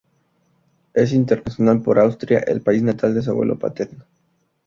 [0.95, 4.03] Es internacional por Austria, el país natal de su abuelo paterno.